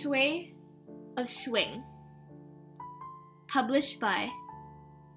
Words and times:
Sway 0.00 0.54
of 1.18 1.28
Swing. 1.28 1.84
Published 3.48 4.00
by 4.00 4.30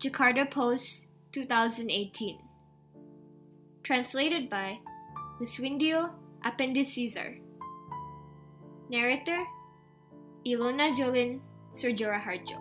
Jakarta 0.04 0.44
Post 0.52 1.08
2018. 1.32 2.40
Translated 3.84 4.49
by 4.49 4.80
Liswindio 5.40 6.12
Apendicaesar. 6.44 7.40
Narrator 8.90 9.46
Ilona 10.46 10.92
Jolin 10.97 11.40
Surjora 11.74 12.22
Harjo. 12.22 12.60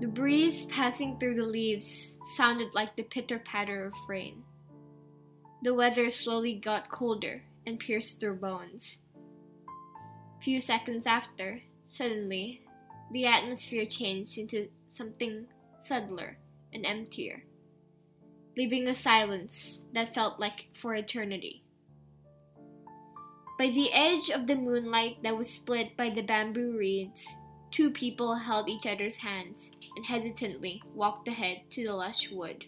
The 0.00 0.08
breeze 0.08 0.66
passing 0.66 1.20
through 1.20 1.36
the 1.36 1.46
leaves 1.46 2.18
sounded 2.36 2.74
like 2.74 2.96
the 2.96 3.04
pitter 3.04 3.38
patter 3.38 3.86
of 3.86 3.92
rain. 4.08 4.42
The 5.62 5.74
weather 5.74 6.10
slowly 6.10 6.54
got 6.54 6.90
colder 6.90 7.44
and 7.66 7.78
pierced 7.78 8.20
their 8.20 8.34
bones. 8.34 8.98
Few 10.42 10.60
seconds 10.60 11.06
after, 11.06 11.62
suddenly, 11.86 12.62
the 13.12 13.26
atmosphere 13.26 13.86
changed 13.86 14.38
into 14.38 14.68
something 14.86 15.46
subtler 15.78 16.38
and 16.72 16.84
emptier, 16.84 17.44
leaving 18.56 18.88
a 18.88 18.94
silence 18.94 19.84
that 19.94 20.14
felt 20.14 20.40
like 20.40 20.66
for 20.74 20.96
eternity. 20.96 21.62
By 23.56 23.68
the 23.68 23.92
edge 23.92 24.30
of 24.30 24.48
the 24.48 24.56
moonlight 24.56 25.22
that 25.22 25.36
was 25.36 25.48
split 25.48 25.96
by 25.96 26.10
the 26.10 26.22
bamboo 26.22 26.76
reeds, 26.76 27.24
two 27.70 27.90
people 27.92 28.34
held 28.34 28.68
each 28.68 28.86
other's 28.86 29.16
hands 29.16 29.70
and 29.94 30.04
hesitantly 30.04 30.82
walked 30.94 31.28
ahead 31.28 31.70
to 31.70 31.84
the 31.84 31.94
lush 31.94 32.30
wood. 32.32 32.64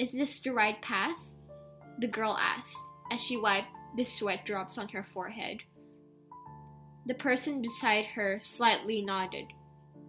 Is 0.00 0.12
this 0.12 0.40
the 0.40 0.50
right 0.50 0.80
path? 0.80 1.18
The 1.98 2.08
girl 2.08 2.34
asked 2.40 2.82
as 3.12 3.20
she 3.20 3.36
wiped 3.36 3.68
the 3.98 4.04
sweat 4.04 4.46
drops 4.46 4.78
on 4.78 4.88
her 4.88 5.06
forehead. 5.12 5.58
The 7.04 7.16
person 7.16 7.60
beside 7.60 8.06
her 8.06 8.40
slightly 8.40 9.02
nodded, 9.02 9.44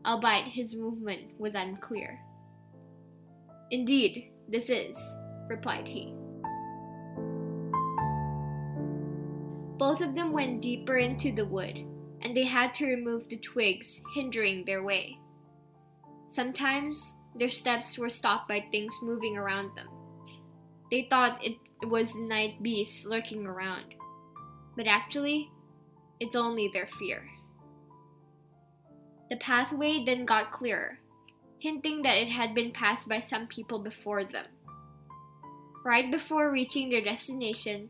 albeit 0.05 0.45
his 0.45 0.73
movement 0.73 1.37
was 1.37 1.55
unclear. 1.55 2.21
Indeed, 3.71 4.31
this 4.47 4.69
is, 4.69 4.97
replied 5.49 5.89
he. 5.89 6.15
Both 9.77 9.99
of 9.99 10.15
them 10.15 10.31
went 10.31 10.61
deeper 10.61 10.99
into 10.99 11.35
the 11.35 11.45
wood, 11.45 11.77
and 12.21 12.33
they 12.33 12.45
had 12.45 12.73
to 12.75 12.85
remove 12.85 13.27
the 13.27 13.39
twigs 13.39 14.01
hindering 14.15 14.63
their 14.63 14.83
way. 14.83 15.17
Sometimes 16.29 17.15
their 17.35 17.49
steps 17.49 17.97
were 17.97 18.09
stopped 18.09 18.47
by 18.47 18.65
things 18.71 18.95
moving 19.01 19.37
around 19.37 19.75
them. 19.75 19.87
They 20.89 21.07
thought 21.09 21.43
it 21.43 21.57
was 21.87 22.15
night 22.15 22.61
beasts 22.61 23.05
lurking 23.05 23.45
around, 23.45 23.95
but 24.75 24.87
actually, 24.87 25.49
it's 26.19 26.35
only 26.35 26.69
their 26.71 26.87
fear. 26.99 27.27
The 29.29 29.37
pathway 29.37 30.03
then 30.05 30.25
got 30.25 30.51
clearer, 30.51 30.99
hinting 31.59 32.01
that 32.01 32.17
it 32.17 32.27
had 32.27 32.53
been 32.53 32.71
passed 32.71 33.07
by 33.07 33.19
some 33.19 33.47
people 33.47 33.79
before 33.79 34.25
them. 34.25 34.45
Right 35.85 36.11
before 36.11 36.51
reaching 36.51 36.89
their 36.89 37.01
destination, 37.01 37.89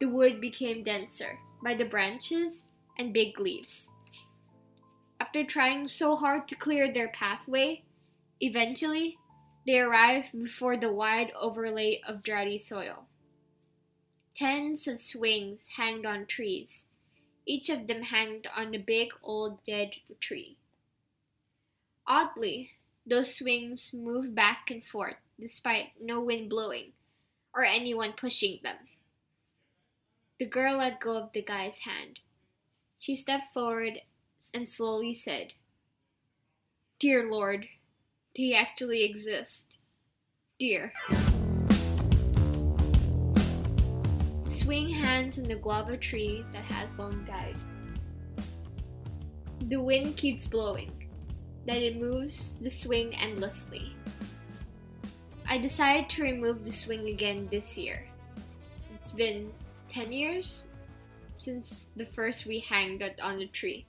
the 0.00 0.06
wood 0.06 0.40
became 0.40 0.82
denser 0.82 1.38
by 1.62 1.74
the 1.74 1.84
branches 1.84 2.64
and 2.98 3.12
big 3.12 3.38
leaves. 3.38 3.92
After 5.20 5.44
trying 5.44 5.86
so 5.86 6.16
hard 6.16 6.48
to 6.48 6.56
clear 6.56 6.92
their 6.92 7.08
pathway, 7.08 7.84
eventually 8.42 9.16
they 9.64 9.78
arrived 9.78 10.32
before 10.32 10.76
the 10.76 10.92
wide 10.92 11.32
overlay 11.40 12.00
of 12.06 12.22
droughty 12.22 12.58
soil. 12.58 13.06
Tens 14.36 14.88
of 14.88 15.00
swings 15.00 15.68
hanged 15.76 16.04
on 16.04 16.26
trees, 16.26 16.86
each 17.46 17.70
of 17.70 17.86
them 17.86 18.02
hanged 18.02 18.48
on 18.54 18.74
a 18.74 18.78
big 18.78 19.10
old 19.22 19.62
dead 19.64 19.92
tree. 20.20 20.58
Oddly, 22.06 22.72
those 23.06 23.36
swings 23.36 23.92
moved 23.94 24.34
back 24.34 24.70
and 24.70 24.84
forth 24.84 25.16
despite 25.38 25.92
no 26.00 26.20
wind 26.20 26.50
blowing 26.50 26.92
or 27.54 27.64
anyone 27.64 28.12
pushing 28.12 28.58
them. 28.62 28.76
The 30.38 30.46
girl 30.46 30.78
let 30.78 31.00
go 31.00 31.16
of 31.16 31.30
the 31.32 31.42
guy's 31.42 31.80
hand. 31.80 32.20
She 32.98 33.14
stepped 33.14 33.52
forward 33.54 34.00
and 34.52 34.68
slowly 34.68 35.14
said, 35.14 35.52
Dear 36.98 37.30
Lord, 37.30 37.68
they 38.36 38.54
actually 38.54 39.04
exist. 39.04 39.76
Dear. 40.58 40.92
Swing 44.46 44.88
hands 44.88 45.38
on 45.38 45.48
the 45.48 45.56
guava 45.56 45.96
tree 45.96 46.44
that 46.52 46.64
has 46.64 46.98
long 46.98 47.24
died. 47.24 47.56
The 49.68 49.80
wind 49.80 50.16
keeps 50.16 50.46
blowing, 50.46 51.08
that 51.66 51.82
it 51.82 52.00
moves 52.00 52.58
the 52.60 52.70
swing 52.70 53.14
endlessly. 53.14 53.94
I 55.46 55.58
decided 55.58 56.08
to 56.10 56.22
remove 56.22 56.64
the 56.64 56.72
swing 56.72 57.08
again 57.08 57.48
this 57.50 57.76
year. 57.76 58.06
It's 58.94 59.12
been 59.12 59.52
10 59.88 60.12
years 60.12 60.68
since 61.36 61.90
the 61.96 62.06
first 62.06 62.46
we 62.46 62.60
hanged 62.60 63.02
it 63.02 63.18
on 63.20 63.38
the 63.38 63.46
tree. 63.46 63.84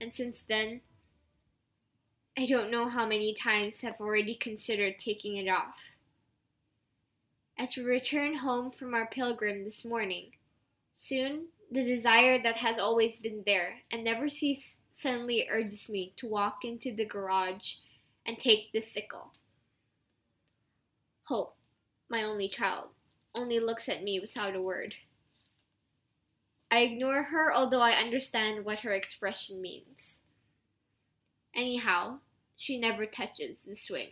And 0.00 0.14
since 0.14 0.42
then, 0.46 0.82
I 2.40 2.46
don't 2.46 2.70
know 2.70 2.88
how 2.88 3.04
many 3.04 3.34
times 3.34 3.84
I've 3.84 4.00
already 4.00 4.34
considered 4.34 4.98
taking 4.98 5.36
it 5.36 5.46
off. 5.46 5.92
As 7.58 7.76
we 7.76 7.82
return 7.82 8.34
home 8.36 8.70
from 8.70 8.94
our 8.94 9.04
pilgrim 9.04 9.62
this 9.62 9.84
morning, 9.84 10.30
soon 10.94 11.48
the 11.70 11.84
desire 11.84 12.42
that 12.42 12.56
has 12.56 12.78
always 12.78 13.18
been 13.18 13.42
there 13.44 13.82
and 13.90 14.02
never 14.02 14.30
ceased 14.30 14.80
suddenly 14.90 15.48
urges 15.50 15.90
me 15.90 16.14
to 16.16 16.26
walk 16.26 16.64
into 16.64 16.94
the 16.96 17.04
garage 17.04 17.74
and 18.24 18.38
take 18.38 18.72
the 18.72 18.80
sickle. 18.80 19.34
Hope, 21.24 21.58
my 22.08 22.22
only 22.22 22.48
child, 22.48 22.88
only 23.34 23.60
looks 23.60 23.86
at 23.86 24.02
me 24.02 24.18
without 24.18 24.56
a 24.56 24.62
word. 24.62 24.94
I 26.70 26.78
ignore 26.78 27.24
her, 27.24 27.52
although 27.52 27.82
I 27.82 28.00
understand 28.00 28.64
what 28.64 28.80
her 28.80 28.94
expression 28.94 29.60
means. 29.60 30.22
Anyhow, 31.54 32.20
she 32.60 32.78
never 32.78 33.06
touches 33.06 33.64
the 33.64 33.74
swing. 33.74 34.10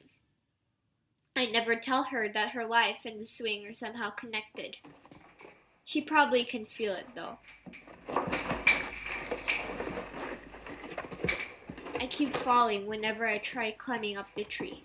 I 1.37 1.45
never 1.45 1.77
tell 1.77 2.05
her 2.05 2.31
that 2.33 2.53
her 2.53 2.65
life 2.65 3.01
and 3.05 3.21
the 3.21 3.27
swing 3.27 3.67
are 3.67 3.75
somehow 3.75 4.09
connected. 4.09 4.79
She 5.85 6.01
probably 6.01 6.47
can 6.47 6.65
feel 6.65 6.95
it 6.95 7.05
though. 7.15 7.37
I 12.01 12.07
keep 12.09 12.35
falling 12.39 12.87
whenever 12.87 13.27
I 13.27 13.37
try 13.37 13.73
climbing 13.73 14.17
up 14.17 14.29
the 14.35 14.45
tree. 14.45 14.83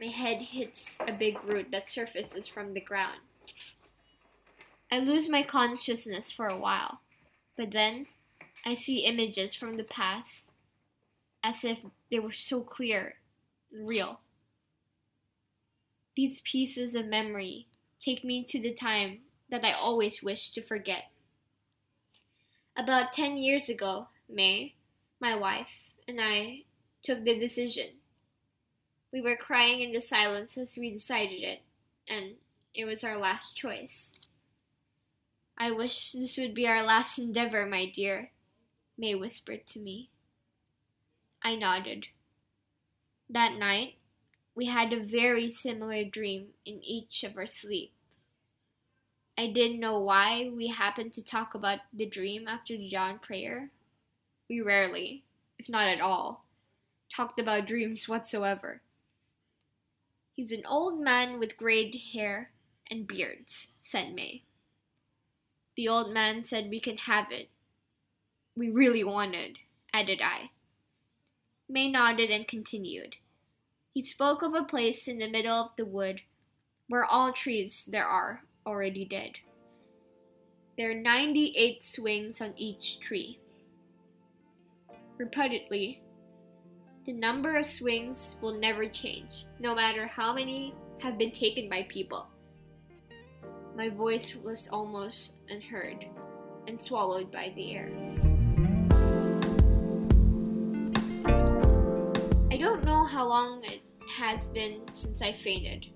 My 0.00 0.06
head 0.06 0.40
hits 0.40 0.98
a 1.06 1.12
big 1.12 1.44
root 1.44 1.66
that 1.72 1.90
surfaces 1.90 2.48
from 2.48 2.72
the 2.72 2.80
ground. 2.80 3.20
I 4.90 5.00
lose 5.00 5.28
my 5.28 5.42
consciousness 5.42 6.32
for 6.32 6.46
a 6.46 6.56
while, 6.56 7.00
but 7.54 7.72
then 7.72 8.06
I 8.64 8.72
see 8.72 9.00
images 9.00 9.54
from 9.54 9.74
the 9.74 9.84
past 9.84 10.48
as 11.46 11.64
if 11.64 11.78
they 12.10 12.18
were 12.18 12.32
so 12.32 12.60
clear 12.60 13.14
real. 13.72 14.18
These 16.16 16.40
pieces 16.40 16.96
of 16.96 17.06
memory 17.06 17.68
take 18.00 18.24
me 18.24 18.42
to 18.44 18.60
the 18.60 18.74
time 18.74 19.18
that 19.48 19.64
I 19.64 19.70
always 19.72 20.24
wish 20.24 20.50
to 20.50 20.62
forget. 20.62 21.04
About 22.76 23.12
10 23.12 23.38
years 23.38 23.68
ago, 23.68 24.08
May, 24.28 24.74
my 25.20 25.36
wife, 25.36 25.70
and 26.08 26.18
I 26.20 26.64
took 27.04 27.22
the 27.22 27.38
decision. 27.38 27.90
We 29.12 29.20
were 29.20 29.36
crying 29.36 29.82
in 29.82 29.92
the 29.92 30.00
silence 30.00 30.58
as 30.58 30.76
we 30.76 30.90
decided 30.90 31.44
it, 31.44 31.60
and 32.08 32.32
it 32.74 32.86
was 32.86 33.04
our 33.04 33.16
last 33.16 33.56
choice. 33.56 34.18
I 35.56 35.70
wish 35.70 36.10
this 36.10 36.38
would 36.38 36.54
be 36.54 36.66
our 36.66 36.82
last 36.82 37.18
endeavor, 37.18 37.66
my 37.66 37.88
dear, 37.88 38.32
May 38.98 39.14
whispered 39.14 39.68
to 39.68 39.78
me. 39.78 40.10
I 41.42 41.56
nodded. 41.56 42.06
That 43.28 43.58
night, 43.58 43.94
we 44.54 44.66
had 44.66 44.92
a 44.92 45.04
very 45.04 45.50
similar 45.50 46.04
dream 46.04 46.48
in 46.64 46.82
each 46.82 47.22
of 47.24 47.36
our 47.36 47.46
sleep. 47.46 47.92
I 49.38 49.48
didn't 49.48 49.80
know 49.80 50.00
why 50.00 50.50
we 50.54 50.68
happened 50.68 51.12
to 51.14 51.24
talk 51.24 51.54
about 51.54 51.80
the 51.92 52.06
dream 52.06 52.48
after 52.48 52.76
the 52.76 52.88
dawn 52.88 53.18
prayer. 53.18 53.70
We 54.48 54.60
rarely, 54.62 55.24
if 55.58 55.68
not 55.68 55.88
at 55.88 56.00
all, 56.00 56.46
talked 57.14 57.38
about 57.38 57.66
dreams 57.66 58.08
whatsoever. 58.08 58.80
He's 60.34 60.52
an 60.52 60.64
old 60.66 61.00
man 61.00 61.38
with 61.38 61.56
grayed 61.56 62.00
hair 62.14 62.50
and 62.90 63.06
beards, 63.06 63.68
said 63.84 64.14
May. 64.14 64.42
The 65.76 65.88
old 65.88 66.12
man 66.14 66.44
said 66.44 66.70
we 66.70 66.80
can 66.80 66.96
have 66.96 67.30
it. 67.30 67.50
We 68.56 68.70
really 68.70 69.04
wanted, 69.04 69.58
added 69.92 70.20
I. 70.22 70.50
May 71.68 71.90
nodded 71.90 72.30
and 72.30 72.46
continued. 72.46 73.16
He 73.92 74.02
spoke 74.02 74.42
of 74.42 74.54
a 74.54 74.62
place 74.62 75.08
in 75.08 75.18
the 75.18 75.28
middle 75.28 75.56
of 75.56 75.70
the 75.76 75.84
wood 75.84 76.20
where 76.88 77.04
all 77.04 77.32
trees 77.32 77.84
there 77.88 78.06
are 78.06 78.42
already 78.64 79.04
dead. 79.04 79.32
There 80.76 80.90
are 80.90 80.94
98 80.94 81.82
swings 81.82 82.40
on 82.40 82.52
each 82.56 83.00
tree. 83.00 83.40
Repeatedly, 85.18 86.02
the 87.06 87.12
number 87.12 87.56
of 87.56 87.66
swings 87.66 88.36
will 88.40 88.58
never 88.58 88.86
change, 88.86 89.46
no 89.58 89.74
matter 89.74 90.06
how 90.06 90.34
many 90.34 90.74
have 90.98 91.18
been 91.18 91.32
taken 91.32 91.68
by 91.68 91.84
people. 91.88 92.28
My 93.76 93.88
voice 93.88 94.34
was 94.36 94.68
almost 94.70 95.32
unheard 95.48 96.06
and 96.66 96.82
swallowed 96.82 97.32
by 97.32 97.52
the 97.54 97.74
air. 97.74 98.25
Know 102.86 103.04
how 103.04 103.26
long 103.26 103.64
it 103.64 103.80
has 104.16 104.46
been 104.46 104.80
since 104.92 105.20
I 105.20 105.32
fainted. 105.32 105.86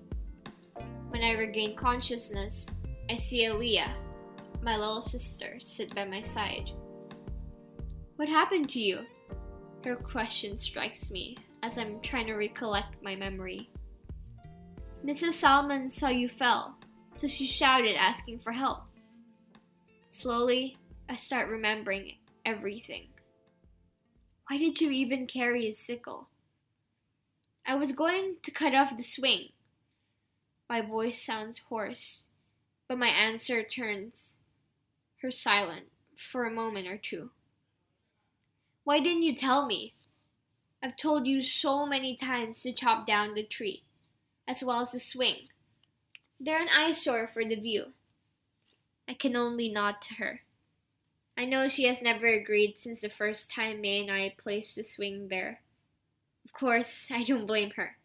When 1.07 1.23
I 1.23 1.31
regain 1.31 1.73
consciousness, 1.73 2.67
I 3.09 3.15
see 3.15 3.45
Aaliyah, 3.45 3.93
my 4.61 4.75
little 4.75 5.01
sister, 5.01 5.57
sit 5.57 5.95
by 5.95 6.03
my 6.03 6.19
side. 6.19 6.69
What 8.17 8.27
happened 8.27 8.67
to 8.71 8.81
you? 8.81 9.05
Her 9.85 9.95
question 9.95 10.57
strikes 10.57 11.09
me 11.09 11.37
as 11.63 11.77
I'm 11.77 12.01
trying 12.01 12.27
to 12.27 12.33
recollect 12.33 13.01
my 13.01 13.15
memory. 13.15 13.69
Mrs. 15.05 15.33
Salmon 15.33 15.87
saw 15.87 16.09
you 16.09 16.27
fell, 16.27 16.75
so 17.15 17.25
she 17.25 17.47
shouted, 17.47 17.95
asking 17.95 18.39
for 18.39 18.51
help. 18.51 18.79
Slowly, 20.09 20.77
I 21.07 21.15
start 21.15 21.47
remembering 21.47 22.17
everything. 22.45 23.07
Why 24.49 24.57
did 24.57 24.81
you 24.81 24.91
even 24.91 25.25
carry 25.25 25.69
a 25.69 25.71
sickle? 25.71 26.27
I 27.65 27.75
was 27.75 27.91
going 27.91 28.37
to 28.43 28.51
cut 28.51 28.73
off 28.73 28.97
the 28.97 29.03
swing. 29.03 29.49
My 30.69 30.81
voice 30.81 31.21
sounds 31.21 31.61
hoarse, 31.69 32.25
but 32.87 32.97
my 32.97 33.09
answer 33.09 33.63
turns 33.63 34.37
her 35.21 35.31
silent 35.31 35.85
for 36.17 36.45
a 36.45 36.51
moment 36.51 36.87
or 36.87 36.97
two. 36.97 37.29
Why 38.83 38.99
didn't 38.99 39.23
you 39.23 39.35
tell 39.35 39.65
me? 39.65 39.93
I've 40.83 40.97
told 40.97 41.27
you 41.27 41.43
so 41.43 41.85
many 41.85 42.15
times 42.15 42.61
to 42.63 42.73
chop 42.73 43.05
down 43.05 43.35
the 43.35 43.43
tree, 43.43 43.83
as 44.47 44.63
well 44.63 44.81
as 44.81 44.91
the 44.91 44.99
swing. 44.99 45.47
They're 46.39 46.61
an 46.61 46.69
eyesore 46.75 47.29
for 47.31 47.45
the 47.45 47.55
view. 47.55 47.93
I 49.07 49.13
can 49.13 49.35
only 49.35 49.69
nod 49.69 50.01
to 50.01 50.15
her. 50.15 50.41
I 51.37 51.45
know 51.45 51.67
she 51.67 51.85
has 51.85 52.01
never 52.01 52.27
agreed 52.27 52.77
since 52.77 53.01
the 53.01 53.09
first 53.09 53.51
time 53.51 53.81
May 53.81 54.01
and 54.01 54.11
I 54.11 54.33
placed 54.37 54.75
the 54.75 54.83
swing 54.83 55.27
there. 55.27 55.61
Of 56.53 56.59
course, 56.59 57.09
I 57.11 57.23
don't 57.23 57.47
blame 57.47 57.71
her. 57.75 57.97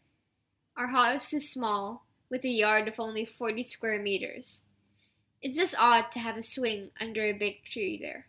Our 0.76 0.88
house 0.88 1.32
is 1.32 1.50
small, 1.50 2.06
with 2.30 2.44
a 2.44 2.48
yard 2.48 2.88
of 2.88 3.00
only 3.00 3.24
40 3.24 3.62
square 3.62 4.00
meters. 4.00 4.64
It's 5.40 5.56
just 5.56 5.78
odd 5.78 6.10
to 6.12 6.18
have 6.18 6.36
a 6.36 6.42
swing 6.42 6.90
under 7.00 7.22
a 7.22 7.32
big 7.32 7.64
tree 7.64 7.98
there. 8.00 8.26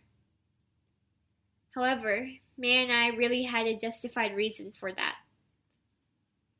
However, 1.74 2.30
May 2.56 2.82
and 2.82 2.92
I 2.92 3.08
really 3.08 3.44
had 3.44 3.66
a 3.66 3.76
justified 3.76 4.34
reason 4.34 4.72
for 4.72 4.92
that. 4.92 5.16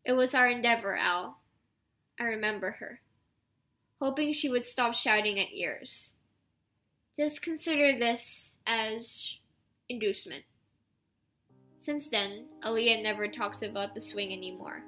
It 0.04 0.12
was 0.12 0.34
our 0.34 0.48
endeavor, 0.48 0.96
Al. 0.96 1.40
I 2.20 2.24
remember 2.24 2.72
her, 2.72 3.00
hoping 4.00 4.32
she 4.32 4.48
would 4.48 4.64
stop 4.64 4.94
shouting 4.94 5.38
at 5.38 5.52
ears. 5.52 6.14
Just 7.16 7.42
consider 7.42 7.98
this 7.98 8.58
as 8.66 9.34
inducement. 9.88 10.44
Since 11.78 12.10
then, 12.10 12.44
Aaliyah 12.62 13.02
never 13.02 13.28
talks 13.28 13.62
about 13.62 13.94
the 13.94 14.00
swing 14.00 14.32
anymore 14.32 14.84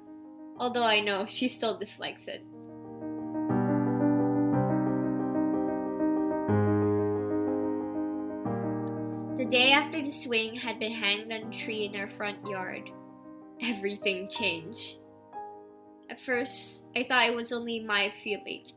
although 0.61 0.83
I 0.83 0.99
know 0.99 1.25
she 1.27 1.47
still 1.47 1.77
dislikes 1.77 2.27
it. 2.27 2.45
The 9.39 9.49
day 9.49 9.71
after 9.71 10.03
the 10.03 10.11
swing 10.11 10.55
had 10.55 10.79
been 10.79 10.93
hanged 10.93 11.33
on 11.33 11.51
a 11.51 11.57
tree 11.57 11.85
in 11.91 11.99
our 11.99 12.09
front 12.11 12.45
yard, 12.47 12.91
everything 13.59 14.29
changed. 14.29 14.97
At 16.11 16.21
first, 16.21 16.83
I 16.95 17.03
thought 17.03 17.27
it 17.27 17.35
was 17.35 17.51
only 17.51 17.79
my 17.79 18.13
feeling. 18.23 18.67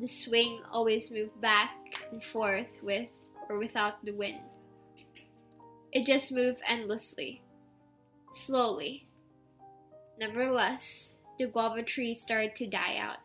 The 0.00 0.08
swing 0.08 0.62
always 0.72 1.10
moved 1.10 1.38
back 1.42 1.74
and 2.10 2.24
forth 2.24 2.82
with 2.82 3.10
or 3.50 3.58
without 3.58 4.02
the 4.04 4.12
wind. 4.12 4.40
It 5.92 6.06
just 6.06 6.32
moved 6.32 6.60
endlessly, 6.66 7.42
slowly, 8.30 9.06
Nevertheless, 10.18 11.18
the 11.36 11.46
guava 11.46 11.82
tree 11.82 12.14
started 12.14 12.54
to 12.54 12.66
die 12.68 12.96
out. 12.96 13.18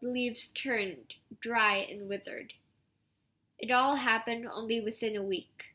The 0.00 0.08
leaves 0.08 0.48
turned 0.48 1.14
dry 1.40 1.76
and 1.76 2.08
withered. 2.08 2.54
It 3.58 3.70
all 3.70 3.96
happened 3.96 4.46
only 4.46 4.80
within 4.80 5.16
a 5.16 5.22
week. 5.22 5.74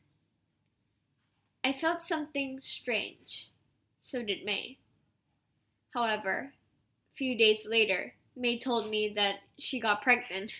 I 1.62 1.72
felt 1.72 2.02
something 2.02 2.58
strange. 2.58 3.50
So 3.98 4.24
did 4.24 4.44
May. 4.44 4.78
However, 5.94 6.52
a 7.12 7.16
few 7.16 7.38
days 7.38 7.64
later, 7.64 8.14
May 8.36 8.58
told 8.58 8.90
me 8.90 9.12
that 9.14 9.36
she 9.56 9.78
got 9.78 10.02
pregnant. 10.02 10.52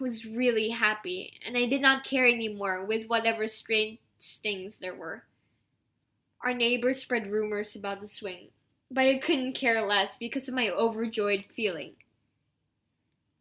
I 0.00 0.02
was 0.02 0.24
really 0.24 0.70
happy, 0.70 1.38
and 1.44 1.56
I 1.56 1.66
did 1.66 1.82
not 1.82 2.04
care 2.04 2.26
anymore 2.26 2.84
with 2.86 3.08
whatever 3.08 3.46
strange 3.46 3.98
things 4.20 4.78
there 4.78 4.94
were. 4.94 5.24
Our 6.42 6.54
neighbors 6.54 7.00
spread 7.00 7.30
rumors 7.30 7.74
about 7.74 8.00
the 8.00 8.06
swing, 8.06 8.48
but 8.90 9.06
I 9.06 9.18
couldn't 9.18 9.54
care 9.54 9.84
less 9.84 10.16
because 10.16 10.48
of 10.48 10.54
my 10.54 10.68
overjoyed 10.68 11.44
feeling. 11.54 11.94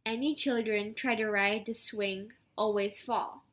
Any 0.06 0.35
children 0.35 0.94
try 0.94 1.15
to 1.15 1.29
ride 1.29 1.65
the 1.65 1.74
swing 1.74 2.31
always 2.57 3.01
fall. 3.01 3.44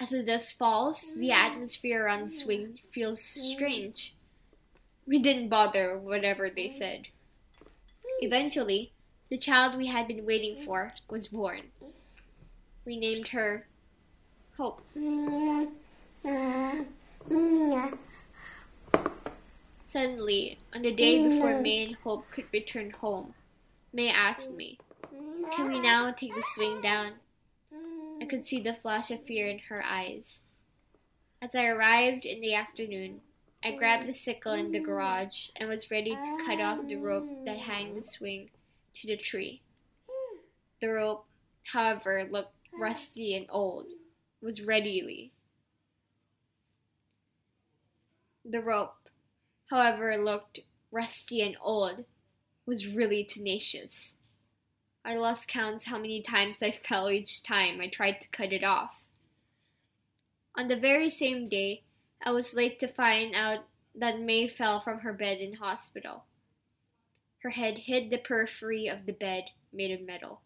As 0.00 0.10
the 0.10 0.22
dust 0.22 0.58
falls, 0.58 1.14
the 1.14 1.30
mm. 1.30 1.34
atmosphere 1.34 2.04
around 2.04 2.26
the 2.26 2.32
swing 2.32 2.66
mm. 2.66 2.92
feels 2.92 3.20
mm. 3.20 3.54
strange. 3.54 4.14
We 5.06 5.18
didn't 5.18 5.48
bother 5.48 5.98
whatever 5.98 6.50
they 6.50 6.68
said. 6.68 7.08
Eventually, 8.20 8.92
the 9.30 9.38
child 9.38 9.76
we 9.76 9.86
had 9.86 10.06
been 10.06 10.26
waiting 10.26 10.64
for 10.64 10.92
was 11.08 11.28
born. 11.28 11.62
We 12.84 12.98
named 12.98 13.28
her 13.28 13.66
Hope. 14.58 14.82
Suddenly, 19.84 20.58
on 20.74 20.82
the 20.82 20.92
day 20.92 21.26
before 21.26 21.54
mm. 21.54 21.62
May 21.62 21.86
and 21.86 21.96
Hope 21.96 22.30
could 22.30 22.44
return 22.52 22.90
home, 22.90 23.34
May 23.92 24.10
asked 24.10 24.52
me, 24.52 24.78
Can 25.56 25.68
we 25.68 25.80
now 25.80 26.12
take 26.12 26.34
the 26.34 26.44
swing 26.54 26.82
down? 26.82 27.12
I 28.20 28.26
could 28.26 28.46
see 28.46 28.60
the 28.60 28.74
flash 28.74 29.10
of 29.10 29.24
fear 29.24 29.48
in 29.48 29.60
her 29.70 29.82
eyes. 29.82 30.44
As 31.40 31.54
I 31.54 31.66
arrived 31.66 32.26
in 32.26 32.40
the 32.40 32.54
afternoon, 32.54 33.22
I 33.64 33.72
grabbed 33.72 34.06
the 34.06 34.12
sickle 34.12 34.52
in 34.52 34.72
the 34.72 34.80
garage 34.80 35.48
and 35.56 35.68
was 35.68 35.90
ready 35.90 36.10
to 36.10 36.44
cut 36.44 36.60
off 36.60 36.86
the 36.86 36.96
rope 36.96 37.46
that 37.46 37.58
hung 37.58 37.94
the 37.94 38.02
swing 38.02 38.50
to 38.94 39.06
the 39.06 39.16
tree. 39.16 39.62
The 40.80 40.88
rope, 40.88 41.26
however, 41.72 42.28
looked 42.30 42.54
rusty 42.78 43.34
and 43.34 43.46
old, 43.48 43.86
was 44.42 44.62
readily. 44.62 45.32
The 48.50 48.62
rope 48.62 48.98
however 49.70 50.16
looked 50.16 50.60
rusty 50.90 51.42
and 51.42 51.56
old, 51.60 52.04
was 52.66 52.86
really 52.86 53.24
tenacious. 53.24 54.14
I 55.04 55.14
lost 55.14 55.48
count 55.48 55.84
how 55.84 55.98
many 55.98 56.20
times 56.20 56.62
I 56.62 56.70
fell 56.88 57.10
each 57.10 57.42
time 57.42 57.80
I 57.80 57.88
tried 57.88 58.20
to 58.20 58.28
cut 58.28 58.52
it 58.52 58.64
off. 58.64 59.02
On 60.56 60.68
the 60.68 60.76
very 60.76 61.08
same 61.08 61.48
day, 61.48 61.84
I 62.22 62.32
was 62.32 62.54
late 62.54 62.80
to 62.80 62.88
find 62.88 63.34
out 63.34 63.60
that 63.94 64.20
May 64.20 64.48
fell 64.48 64.80
from 64.80 65.00
her 65.00 65.12
bed 65.12 65.38
in 65.38 65.54
hospital. 65.54 66.24
Her 67.42 67.50
head 67.50 67.78
hit 67.78 68.10
the 68.10 68.18
periphery 68.18 68.88
of 68.88 69.06
the 69.06 69.12
bed 69.12 69.44
made 69.72 69.92
of 69.92 70.04
metal. 70.04 70.40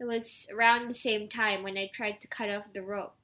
It 0.00 0.04
was 0.04 0.46
around 0.54 0.88
the 0.88 0.94
same 0.94 1.28
time 1.28 1.62
when 1.62 1.76
I 1.76 1.90
tried 1.92 2.20
to 2.20 2.28
cut 2.28 2.48
off 2.48 2.72
the 2.72 2.82
rope. 2.82 3.16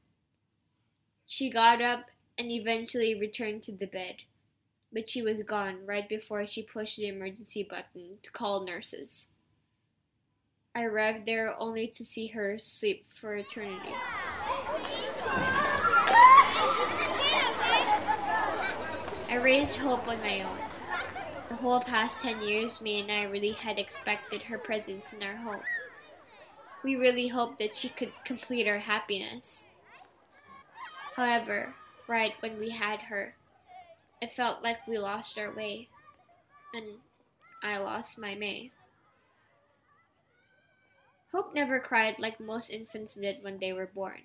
She 1.27 1.51
got 1.51 1.81
up 1.81 2.11
and 2.39 2.51
eventually 2.51 3.15
returned 3.15 3.63
to 3.63 3.73
the 3.73 3.87
bed 3.87 4.17
but 4.95 5.11
she 5.11 5.21
was 5.21 5.43
gone 5.43 5.85
right 5.85 6.09
before 6.09 6.47
she 6.47 6.63
pushed 6.63 6.97
the 6.97 7.09
emergency 7.09 7.67
button 7.69 8.19
to 8.23 8.31
call 8.31 8.65
nurses. 8.65 9.29
I 10.75 10.85
arrived 10.85 11.27
there 11.27 11.55
only 11.59 11.89
to 11.89 12.05
see 12.05 12.29
her 12.29 12.59
sleep 12.61 13.05
for 13.21 13.35
eternity. 13.37 13.93
I 19.29 19.41
raised 19.43 19.77
Hope 19.77 20.07
on 20.07 20.21
my 20.21 20.43
own. 20.43 20.59
The 21.49 21.57
whole 21.57 21.81
past 21.81 22.21
10 22.21 22.43
years, 22.43 22.81
May 22.81 23.01
and 23.01 23.11
I 23.11 23.25
really 23.25 23.53
had 23.53 23.79
expected 23.79 24.43
her 24.43 24.59
presence 24.59 25.13
in 25.13 25.23
our 25.23 25.37
home. 25.37 25.61
We 26.85 26.97
really 26.97 27.29
hoped 27.29 27.59
that 27.59 27.77
she 27.77 27.89
could 27.89 28.13
complete 28.25 28.69
our 28.69 28.79
happiness. 28.79 29.67
However, 31.17 31.75
right 32.09 32.35
when 32.41 32.59
we 32.59 32.71
had 32.71 33.01
her, 33.01 33.35
it 34.21 34.35
felt 34.35 34.63
like 34.63 34.87
we 34.87 34.99
lost 34.99 35.39
our 35.39 35.55
way. 35.55 35.89
And 36.73 36.85
I 37.63 37.79
lost 37.79 38.19
my 38.19 38.35
May. 38.35 38.71
Hope 41.33 41.55
never 41.55 41.81
cried 41.81 42.17
like 42.19 42.39
most 42.39 42.71
infants 42.71 43.15
did 43.15 43.43
when 43.43 43.59
they 43.59 43.73
were 43.73 43.91
born. 43.93 44.23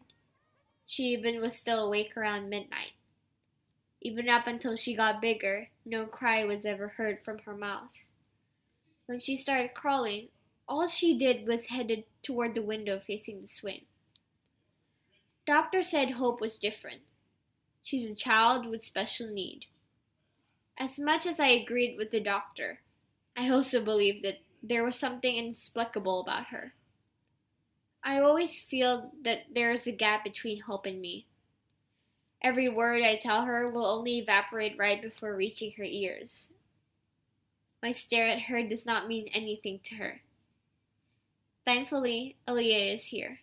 She 0.86 1.06
even 1.06 1.42
was 1.42 1.56
still 1.56 1.86
awake 1.86 2.16
around 2.16 2.50
midnight. 2.50 2.94
Even 4.02 4.30
up 4.30 4.48
until 4.48 4.76
she 4.76 4.96
got 4.96 5.22
bigger, 5.22 5.70
no 5.86 6.06
cry 6.06 6.46
was 6.46 6.66
ever 6.66 6.88
heard 6.88 7.20
from 7.24 7.40
her 7.40 7.56
mouth. 7.56 7.92
When 9.06 9.20
she 9.20 9.36
started 9.36 9.74
crawling, 9.74 10.30
all 10.68 10.88
she 10.88 11.18
did 11.18 11.48
was 11.48 11.68
headed 11.68 12.04
toward 12.22 12.54
the 12.54 12.62
window 12.62 13.00
facing 13.00 13.42
the 13.42 13.48
swing. 13.48 13.86
Doctor 15.46 15.82
said 15.82 16.12
Hope 16.12 16.40
was 16.40 16.58
different. 16.58 17.02
She's 17.82 18.10
a 18.10 18.16
child 18.16 18.66
with 18.66 18.84
special 18.84 19.28
need. 19.28 19.66
As 20.78 21.00
much 21.00 21.26
as 21.26 21.40
I 21.40 21.48
agreed 21.48 21.98
with 21.98 22.12
the 22.12 22.20
doctor, 22.20 22.80
I 23.36 23.50
also 23.50 23.84
believed 23.84 24.24
that 24.24 24.40
there 24.62 24.84
was 24.84 24.98
something 24.98 25.36
inexplicable 25.36 26.22
about 26.22 26.48
her. 26.48 26.74
I 28.04 28.20
always 28.20 28.60
feel 28.60 29.12
that 29.24 29.40
there 29.54 29.72
is 29.72 29.88
a 29.88 29.92
gap 29.92 30.24
between 30.24 30.62
Hope 30.62 30.86
and 30.86 31.02
me. 31.02 31.26
Every 32.42 32.70
word 32.70 33.02
I 33.04 33.18
tell 33.18 33.44
her 33.44 33.70
will 33.70 33.86
only 33.86 34.20
evaporate 34.20 34.78
right 34.78 35.02
before 35.02 35.36
reaching 35.36 35.74
her 35.74 35.84
ears. 35.84 36.50
My 37.84 37.92
stare 37.92 38.28
at 38.28 38.44
her 38.44 38.64
does 38.64 38.86
not 38.86 39.08
mean 39.08 39.30
anything 39.34 39.80
to 39.84 39.96
her. 39.96 40.22
Thankfully, 41.66 42.38
Aaliyah 42.48 42.94
is 42.94 43.06
here. 43.06 43.40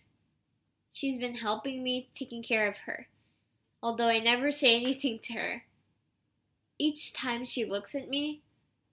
She's 0.91 1.19
been 1.19 1.35
helping 1.35 1.83
me 1.83 2.09
taking 2.15 2.43
care 2.43 2.67
of 2.67 2.77
her, 2.87 3.09
although 3.87 4.09
I 4.09 4.19
never 4.19 4.51
say 4.51 4.75
anything 4.75 5.21
to 5.21 5.35
her. 5.35 5.63
Each 6.77 7.13
time 7.13 7.45
she 7.45 7.65
looks 7.65 7.95
at 7.95 8.09
me, 8.09 8.43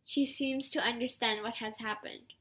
she 0.06 0.28
seems 0.28 0.70
to 0.70 0.88
understand 0.88 1.42
what 1.42 1.56
has 1.56 1.80
happened. 1.80 2.36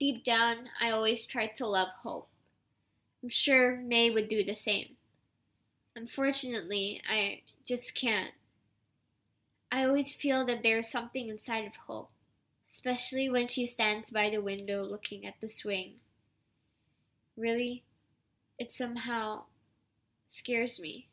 Deep 0.00 0.24
down, 0.24 0.68
I 0.80 0.90
always 0.90 1.24
try 1.24 1.46
to 1.46 1.64
love 1.64 1.90
Hope. 2.02 2.28
I'm 3.22 3.28
sure 3.28 3.76
May 3.76 4.10
would 4.10 4.28
do 4.28 4.42
the 4.42 4.56
same. 4.56 4.96
Unfortunately, 5.94 7.00
I 7.08 7.42
just 7.64 7.94
can't. 7.94 8.32
I 9.70 9.84
always 9.84 10.12
feel 10.12 10.44
that 10.46 10.64
there 10.64 10.78
is 10.78 10.90
something 10.90 11.28
inside 11.28 11.66
of 11.66 11.76
Hope, 11.86 12.10
especially 12.68 13.30
when 13.30 13.46
she 13.46 13.64
stands 13.64 14.10
by 14.10 14.28
the 14.28 14.42
window 14.42 14.82
looking 14.82 15.24
at 15.24 15.34
the 15.40 15.48
swing. 15.48 16.00
Really, 17.36 17.84
it 18.58 18.74
somehow 18.74 19.44
scares 20.26 20.80
me. 20.80 21.08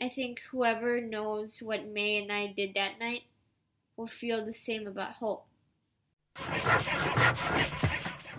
I 0.00 0.08
think 0.08 0.40
whoever 0.50 1.00
knows 1.00 1.60
what 1.62 1.86
May 1.86 2.18
and 2.22 2.30
I 2.30 2.48
did 2.48 2.74
that 2.74 2.98
night 3.00 3.22
will 3.96 4.06
feel 4.06 4.44
the 4.44 4.52
same 4.52 4.86
about 4.86 5.14
Hope. 5.14 5.46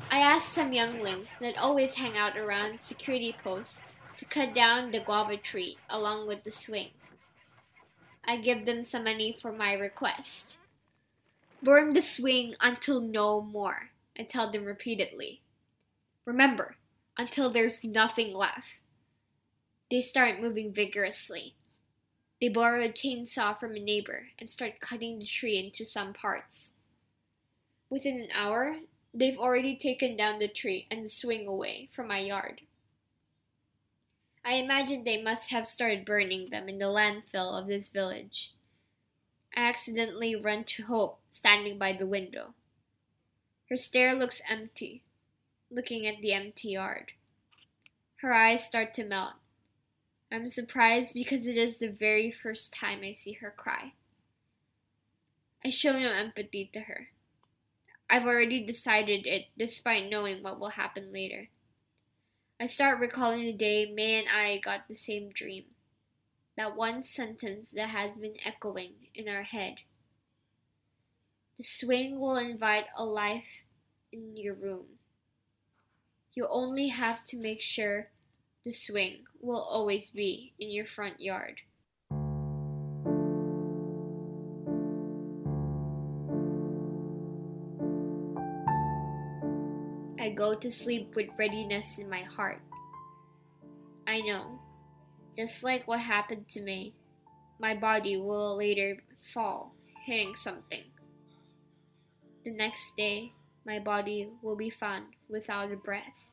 I 0.10 0.20
asked 0.20 0.54
some 0.54 0.72
younglings 0.72 1.34
that 1.42 1.58
always 1.58 1.96
hang 1.96 2.16
out 2.16 2.38
around 2.38 2.80
security 2.80 3.36
posts 3.44 3.82
to 4.18 4.26
cut 4.26 4.54
down 4.54 4.92
the 4.92 5.00
guava 5.00 5.38
tree 5.38 5.78
along 5.90 6.28
with 6.28 6.44
the 6.44 6.52
swing. 6.52 6.90
I 8.24 8.38
give 8.38 8.66
them 8.66 8.84
some 8.84 9.06
money 9.06 9.36
for 9.42 9.52
my 9.52 9.74
request. 9.74 10.58
Burn 11.64 11.94
the 11.94 12.02
swing 12.02 12.56
until 12.60 13.02
no 13.02 13.42
more, 13.42 13.90
I 14.18 14.24
tell 14.24 14.52
them 14.52 14.66
repeatedly. 14.66 15.42
Remember, 16.26 16.76
until 17.18 17.50
there's 17.50 17.84
nothing 17.84 18.34
left. 18.34 18.80
They 19.90 20.02
start 20.02 20.42
moving 20.42 20.74
vigorously. 20.74 21.56
They 22.42 22.50
borrow 22.50 22.84
a 22.84 22.90
chainsaw 22.90 23.58
from 23.58 23.76
a 23.76 23.80
neighbor 23.80 24.28
and 24.38 24.52
start 24.52 24.80
cutting 24.80 25.20
the 25.20 25.26
tree 25.26 25.58
into 25.58 25.86
some 25.86 26.14
parts. 26.14 26.74
Within 27.90 28.20
an 28.20 28.30
hour, 28.36 28.78
they've 29.14 29.38
already 29.38 29.76
taken 29.78 30.18
down 30.18 30.40
the 30.40 30.50
tree 30.50 30.88
and 30.92 31.06
the 31.06 31.10
swing 31.10 31.48
away 31.48 31.90
from 31.94 32.08
my 32.08 32.20
yard. 32.20 32.62
I 34.44 34.56
imagine 34.56 35.04
they 35.04 35.22
must 35.22 35.50
have 35.52 35.68
started 35.68 36.06
burning 36.06 36.50
them 36.50 36.70
in 36.70 36.78
the 36.78 36.86
landfill 36.86 37.60
of 37.60 37.68
this 37.68 37.90
village. 37.90 38.54
I 39.56 39.62
accidentally 39.62 40.36
run 40.36 40.66
to 40.66 40.84
Hope, 40.84 41.20
standing 41.32 41.78
by 41.78 41.94
the 41.94 42.06
window. 42.06 42.54
Her 43.70 43.78
stare 43.78 44.14
looks 44.14 44.42
empty, 44.50 45.04
looking 45.72 46.06
at 46.06 46.22
the 46.22 46.34
empty 46.34 46.70
yard. 46.70 47.14
Her 48.18 48.34
eyes 48.34 48.66
start 48.66 48.94
to 48.96 49.06
melt. 49.06 49.34
I'm 50.32 50.50
surprised 50.50 51.14
because 51.14 51.48
it 51.48 51.58
is 51.58 51.78
the 51.78 51.88
very 51.88 52.32
first 52.32 52.74
time 52.74 53.00
I 53.04 53.14
see 53.14 53.34
her 53.34 53.54
cry. 53.56 53.94
I 55.64 55.70
show 55.70 55.94
no 55.94 56.12
empathy 56.12 56.70
to 56.74 56.82
her. 56.82 57.08
I've 58.10 58.26
already 58.26 58.66
decided 58.66 59.26
it 59.26 59.46
despite 59.58 60.10
knowing 60.10 60.44
what 60.44 60.60
will 60.60 60.70
happen 60.70 61.12
later. 61.14 61.50
I 62.60 62.66
start 62.66 63.00
recalling 63.00 63.46
the 63.46 63.54
day 63.54 63.92
May 63.92 64.20
and 64.20 64.28
I 64.30 64.58
got 64.58 64.88
the 64.88 64.96
same 64.96 65.30
dream. 65.30 65.66
That 66.58 66.76
one 66.76 67.04
sentence 67.04 67.72
that 67.72 67.90
has 67.90 68.16
been 68.16 68.36
echoing 68.44 68.94
in 69.14 69.28
our 69.28 69.44
head. 69.44 69.76
The 71.58 71.64
swing 71.64 72.20
will 72.20 72.38
invite 72.38 72.86
a 72.96 73.06
life 73.06 73.64
in 74.12 74.36
your 74.36 74.56
room. 74.56 74.86
You 76.34 76.48
only 76.50 76.90
have 76.90 77.24
to 77.26 77.38
make 77.38 77.62
sure 77.62 78.10
the 78.68 78.74
swing 78.74 79.24
will 79.40 79.62
always 79.62 80.10
be 80.10 80.52
in 80.60 80.70
your 80.70 80.86
front 80.86 81.22
yard. 81.22 81.56
I 90.20 90.32
go 90.36 90.54
to 90.54 90.70
sleep 90.70 91.16
with 91.16 91.28
readiness 91.40 91.98
in 91.98 92.10
my 92.10 92.24
heart. 92.24 92.60
I 94.06 94.20
know, 94.20 94.60
just 95.34 95.64
like 95.64 95.88
what 95.88 96.02
happened 96.02 96.50
to 96.50 96.62
me, 96.62 96.94
my 97.62 97.74
body 97.74 98.18
will 98.18 98.58
later 98.58 98.98
fall, 99.34 99.74
hitting 100.06 100.36
something. 100.36 100.84
The 102.44 102.52
next 102.52 102.98
day, 102.98 103.32
my 103.66 103.80
body 103.80 104.28
will 104.42 104.58
be 104.58 104.70
found 104.70 105.06
without 105.30 105.72
a 105.72 105.78
breath. 105.78 106.27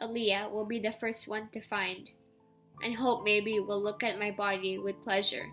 Aaliyah 0.00 0.50
will 0.50 0.66
be 0.66 0.80
the 0.80 0.92
first 0.92 1.28
one 1.28 1.48
to 1.52 1.60
find, 1.60 2.10
and 2.82 2.94
hope 2.94 3.24
maybe 3.24 3.60
will 3.60 3.82
look 3.82 4.02
at 4.02 4.18
my 4.18 4.30
body 4.30 4.78
with 4.78 5.02
pleasure, 5.02 5.46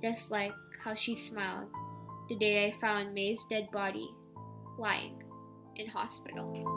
just 0.00 0.30
like 0.30 0.52
how 0.82 0.94
she 0.94 1.14
smiled 1.14 1.68
the 2.28 2.36
day 2.36 2.66
I 2.66 2.80
found 2.80 3.12
May's 3.12 3.44
dead 3.50 3.70
body 3.70 4.08
lying 4.78 5.22
in 5.76 5.88
hospital. 5.88 6.73